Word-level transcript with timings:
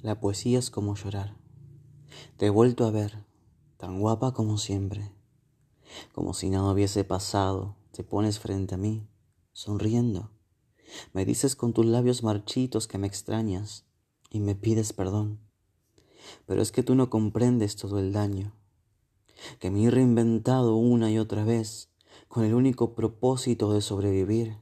La 0.00 0.20
poesía 0.20 0.58
es 0.58 0.70
como 0.70 0.94
llorar. 0.94 1.36
Te 2.36 2.46
he 2.46 2.50
vuelto 2.50 2.86
a 2.86 2.90
ver, 2.90 3.24
tan 3.76 4.00
guapa 4.00 4.32
como 4.32 4.58
siempre. 4.58 5.12
Como 6.12 6.34
si 6.34 6.50
nada 6.50 6.72
hubiese 6.72 7.04
pasado, 7.04 7.76
te 7.92 8.04
pones 8.04 8.38
frente 8.38 8.74
a 8.74 8.78
mí, 8.78 9.08
sonriendo. 9.52 10.30
Me 11.12 11.24
dices 11.24 11.56
con 11.56 11.72
tus 11.72 11.86
labios 11.86 12.22
marchitos 12.22 12.86
que 12.86 12.98
me 12.98 13.06
extrañas 13.06 13.86
y 14.30 14.40
me 14.40 14.54
pides 14.54 14.92
perdón. 14.92 15.40
Pero 16.46 16.62
es 16.62 16.72
que 16.72 16.82
tú 16.82 16.94
no 16.94 17.10
comprendes 17.10 17.76
todo 17.76 17.98
el 17.98 18.12
daño 18.12 18.54
que 19.58 19.70
me 19.70 19.84
he 19.84 19.90
reinventado 19.90 20.76
una 20.76 21.10
y 21.10 21.18
otra 21.18 21.44
vez 21.44 21.90
con 22.28 22.44
el 22.44 22.54
único 22.54 22.94
propósito 22.94 23.72
de 23.72 23.80
sobrevivir. 23.80 24.56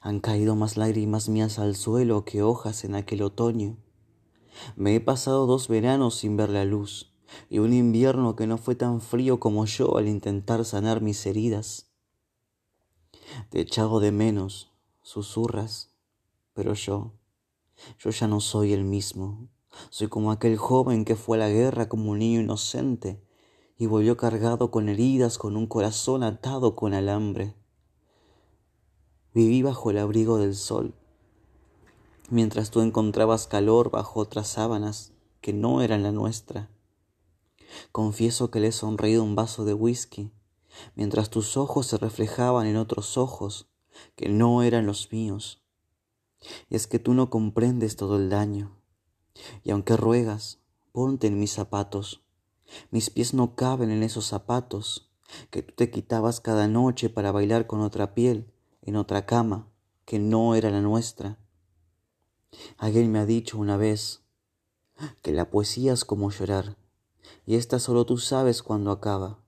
Han 0.00 0.20
caído 0.20 0.56
más 0.56 0.76
lágrimas 0.76 1.28
mías 1.28 1.58
al 1.58 1.76
suelo 1.76 2.24
que 2.24 2.42
hojas 2.42 2.84
en 2.84 2.94
aquel 2.94 3.22
otoño 3.22 3.76
me 4.76 4.94
he 4.94 5.00
pasado 5.00 5.46
dos 5.46 5.68
veranos 5.68 6.16
sin 6.16 6.36
ver 6.36 6.50
la 6.50 6.64
luz 6.64 7.12
y 7.48 7.58
un 7.58 7.72
invierno 7.72 8.36
que 8.36 8.46
no 8.46 8.58
fue 8.58 8.74
tan 8.74 9.00
frío 9.00 9.40
como 9.40 9.64
yo 9.66 9.96
al 9.96 10.08
intentar 10.08 10.64
sanar 10.64 11.00
mis 11.00 11.24
heridas. 11.26 11.90
Te 13.50 13.60
echado 13.60 14.00
de 14.00 14.12
menos, 14.12 14.70
susurras, 15.02 15.90
pero 16.54 16.74
yo, 16.74 17.12
yo 17.98 18.10
ya 18.10 18.26
no 18.28 18.40
soy 18.40 18.72
el 18.72 18.84
mismo. 18.84 19.48
Soy 19.90 20.08
como 20.08 20.30
aquel 20.30 20.56
joven 20.56 21.04
que 21.04 21.16
fue 21.16 21.36
a 21.36 21.40
la 21.40 21.48
guerra 21.48 21.88
como 21.88 22.12
un 22.12 22.20
niño 22.20 22.40
inocente 22.40 23.22
y 23.78 23.86
volvió 23.86 24.16
cargado 24.16 24.70
con 24.70 24.88
heridas, 24.88 25.36
con 25.36 25.56
un 25.56 25.66
corazón 25.66 26.22
atado 26.22 26.76
con 26.76 26.94
alambre. 26.94 27.54
Viví 29.34 29.60
bajo 29.60 29.90
el 29.90 29.98
abrigo 29.98 30.38
del 30.38 30.54
sol 30.54 30.94
mientras 32.30 32.70
tú 32.70 32.80
encontrabas 32.80 33.46
calor 33.46 33.90
bajo 33.90 34.20
otras 34.20 34.48
sábanas 34.48 35.12
que 35.40 35.52
no 35.52 35.82
eran 35.82 36.02
la 36.02 36.12
nuestra. 36.12 36.70
Confieso 37.92 38.50
que 38.50 38.60
le 38.60 38.68
he 38.68 38.72
sonreído 38.72 39.22
un 39.22 39.34
vaso 39.34 39.64
de 39.64 39.74
whisky, 39.74 40.32
mientras 40.94 41.30
tus 41.30 41.56
ojos 41.56 41.86
se 41.86 41.98
reflejaban 41.98 42.66
en 42.66 42.76
otros 42.76 43.16
ojos 43.16 43.68
que 44.14 44.28
no 44.28 44.62
eran 44.62 44.86
los 44.86 45.10
míos. 45.12 45.62
Y 46.68 46.76
es 46.76 46.86
que 46.86 46.98
tú 46.98 47.14
no 47.14 47.30
comprendes 47.30 47.96
todo 47.96 48.16
el 48.16 48.28
daño. 48.28 48.76
Y 49.62 49.70
aunque 49.70 49.96
ruegas, 49.96 50.60
ponte 50.92 51.26
en 51.26 51.38
mis 51.38 51.52
zapatos. 51.52 52.24
Mis 52.90 53.10
pies 53.10 53.34
no 53.34 53.54
caben 53.54 53.90
en 53.90 54.02
esos 54.02 54.26
zapatos 54.26 55.10
que 55.50 55.62
tú 55.62 55.74
te 55.74 55.90
quitabas 55.90 56.40
cada 56.40 56.68
noche 56.68 57.10
para 57.10 57.32
bailar 57.32 57.66
con 57.66 57.80
otra 57.80 58.14
piel 58.14 58.52
en 58.82 58.96
otra 58.96 59.26
cama 59.26 59.68
que 60.04 60.18
no 60.18 60.54
era 60.54 60.70
la 60.70 60.80
nuestra. 60.80 61.38
Alguien 62.78 63.10
me 63.10 63.18
ha 63.18 63.26
dicho 63.26 63.58
una 63.58 63.76
vez 63.76 64.22
que 65.22 65.32
la 65.32 65.50
poesía 65.50 65.92
es 65.92 66.04
como 66.04 66.30
llorar, 66.30 66.76
y 67.44 67.56
esta 67.56 67.78
solo 67.78 68.06
tú 68.06 68.18
sabes 68.18 68.62
cuándo 68.62 68.90
acaba. 68.90 69.42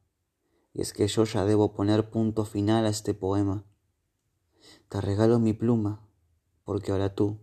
Y 0.72 0.82
es 0.82 0.92
que 0.92 1.08
yo 1.08 1.24
ya 1.24 1.44
debo 1.44 1.74
poner 1.74 2.10
punto 2.10 2.44
final 2.44 2.86
a 2.86 2.90
este 2.90 3.14
poema. 3.14 3.64
Te 4.88 5.00
regalo 5.00 5.38
mi 5.38 5.52
pluma, 5.52 6.06
porque 6.64 6.92
ahora 6.92 7.14
tú 7.14 7.38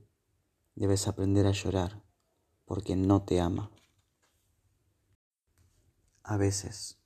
debes 0.75 1.07
aprender 1.07 1.47
a 1.47 1.51
llorar 1.51 2.03
por 2.65 2.83
quien 2.83 3.07
no 3.07 3.23
te 3.23 3.39
ama. 3.39 3.71
A 6.23 6.37
veces, 6.37 6.99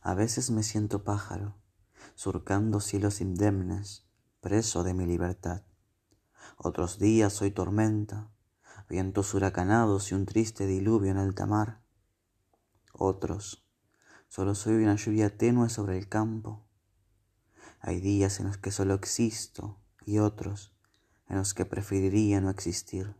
a 0.00 0.14
veces 0.14 0.50
me 0.50 0.62
siento 0.62 1.04
pájaro, 1.04 1.54
surcando 2.14 2.80
cielos 2.80 3.20
indemnes, 3.20 4.06
preso 4.40 4.84
de 4.84 4.94
mi 4.94 5.04
libertad. 5.04 5.64
Otros 6.56 6.98
días 6.98 7.32
soy 7.32 7.50
tormenta, 7.50 8.30
vientos 8.88 9.34
huracanados 9.34 10.10
y 10.10 10.14
un 10.14 10.26
triste 10.26 10.66
diluvio 10.66 11.10
en 11.10 11.18
alta 11.18 11.46
mar. 11.46 11.82
Otros, 12.92 13.66
solo 14.28 14.54
soy 14.54 14.82
una 14.82 14.96
lluvia 14.96 15.36
tenue 15.36 15.68
sobre 15.68 15.98
el 15.98 16.08
campo. 16.08 16.64
Hay 17.80 18.00
días 18.00 18.40
en 18.40 18.46
los 18.46 18.58
que 18.58 18.70
solo 18.70 18.94
existo 18.94 19.78
y 20.04 20.18
otros 20.18 20.72
en 21.28 21.36
los 21.36 21.54
que 21.54 21.64
preferiría 21.64 22.40
no 22.40 22.50
existir. 22.50 23.14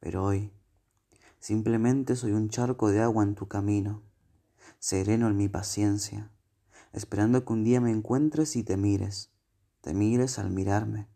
Pero 0.00 0.24
hoy 0.24 0.52
simplemente 1.38 2.16
soy 2.16 2.32
un 2.32 2.50
charco 2.50 2.90
de 2.90 3.00
agua 3.00 3.22
en 3.22 3.34
tu 3.34 3.48
camino, 3.48 4.02
sereno 4.78 5.28
en 5.28 5.36
mi 5.36 5.48
paciencia, 5.48 6.30
esperando 6.92 7.44
que 7.44 7.52
un 7.52 7.64
día 7.64 7.80
me 7.80 7.90
encuentres 7.90 8.56
y 8.56 8.62
te 8.62 8.76
mires, 8.76 9.30
te 9.80 9.94
mires 9.94 10.38
al 10.38 10.50
mirarme 10.50 11.08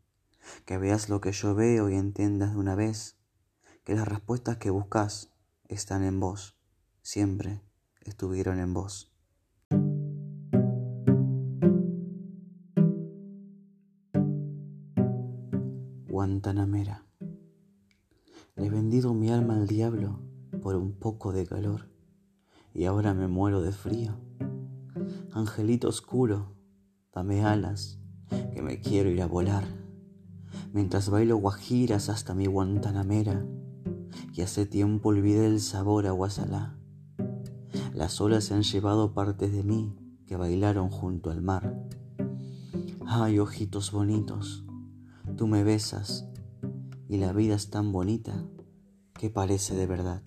que 0.64 0.78
veas 0.78 1.08
lo 1.08 1.20
que 1.20 1.32
yo 1.32 1.54
veo 1.54 1.88
y 1.88 1.94
entiendas 1.94 2.52
de 2.52 2.58
una 2.58 2.74
vez 2.74 3.16
que 3.84 3.94
las 3.94 4.06
respuestas 4.06 4.58
que 4.58 4.70
buscas 4.70 5.32
están 5.68 6.04
en 6.04 6.20
vos, 6.20 6.56
siempre 7.02 7.62
estuvieron 8.02 8.58
en 8.58 8.74
vos. 8.74 9.12
Guantanamera. 16.08 17.06
Le 18.56 18.66
he 18.66 18.70
vendido 18.70 19.14
mi 19.14 19.30
alma 19.30 19.56
al 19.56 19.66
diablo 19.66 20.20
por 20.62 20.76
un 20.76 20.92
poco 20.92 21.32
de 21.32 21.46
calor 21.46 21.88
y 22.74 22.84
ahora 22.84 23.14
me 23.14 23.28
muero 23.28 23.62
de 23.62 23.72
frío. 23.72 24.20
Angelito 25.32 25.88
oscuro, 25.88 26.56
dame 27.12 27.44
alas, 27.44 27.98
que 28.52 28.60
me 28.60 28.80
quiero 28.80 29.08
ir 29.10 29.22
a 29.22 29.26
volar 29.26 29.79
mientras 30.72 31.10
bailo 31.10 31.36
guajiras 31.36 32.08
hasta 32.08 32.34
mi 32.34 32.46
guantanamera, 32.46 33.46
y 34.32 34.42
hace 34.42 34.66
tiempo 34.66 35.10
olvidé 35.10 35.46
el 35.46 35.60
sabor 35.60 36.06
a 36.06 36.12
guasalá. 36.12 36.76
Las 37.94 38.20
olas 38.20 38.44
se 38.44 38.54
han 38.54 38.62
llevado 38.62 39.12
partes 39.12 39.52
de 39.52 39.62
mí 39.62 39.94
que 40.26 40.36
bailaron 40.36 40.90
junto 40.90 41.30
al 41.30 41.42
mar. 41.42 41.76
Ay, 43.06 43.38
ojitos 43.38 43.90
bonitos, 43.90 44.64
tú 45.36 45.46
me 45.46 45.64
besas 45.64 46.26
y 47.08 47.18
la 47.18 47.32
vida 47.32 47.56
es 47.56 47.70
tan 47.70 47.90
bonita 47.90 48.44
que 49.14 49.30
parece 49.30 49.74
de 49.74 49.86
verdad. 49.86 50.22